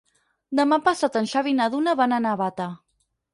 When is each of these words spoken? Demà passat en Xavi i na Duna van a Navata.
Demà 0.59 0.79
passat 0.87 1.19
en 1.21 1.29
Xavi 1.33 1.53
i 1.57 1.59
na 1.59 1.67
Duna 1.75 1.95
van 2.01 2.17
a 2.17 2.21
Navata. 2.29 2.69